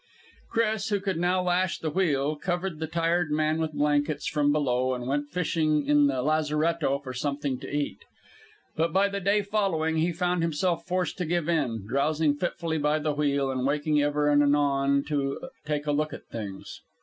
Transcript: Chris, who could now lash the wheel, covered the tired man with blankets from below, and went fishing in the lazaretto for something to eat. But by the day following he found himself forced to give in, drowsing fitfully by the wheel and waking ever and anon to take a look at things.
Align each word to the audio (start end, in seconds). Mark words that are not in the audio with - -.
Chris, 0.49 0.89
who 0.89 0.99
could 0.99 1.19
now 1.19 1.39
lash 1.43 1.77
the 1.77 1.91
wheel, 1.91 2.35
covered 2.35 2.79
the 2.79 2.87
tired 2.87 3.29
man 3.31 3.59
with 3.59 3.73
blankets 3.73 4.25
from 4.25 4.51
below, 4.51 4.95
and 4.95 5.05
went 5.05 5.29
fishing 5.29 5.85
in 5.85 6.07
the 6.07 6.23
lazaretto 6.23 6.97
for 6.97 7.13
something 7.13 7.59
to 7.59 7.69
eat. 7.69 7.99
But 8.75 8.93
by 8.93 9.09
the 9.09 9.19
day 9.19 9.43
following 9.43 9.97
he 9.97 10.11
found 10.11 10.41
himself 10.41 10.87
forced 10.87 11.19
to 11.19 11.25
give 11.27 11.47
in, 11.47 11.85
drowsing 11.87 12.33
fitfully 12.33 12.79
by 12.79 12.97
the 12.97 13.13
wheel 13.13 13.51
and 13.51 13.63
waking 13.63 14.01
ever 14.01 14.27
and 14.27 14.41
anon 14.41 15.03
to 15.09 15.39
take 15.67 15.85
a 15.85 15.91
look 15.91 16.13
at 16.13 16.25
things. 16.25 16.81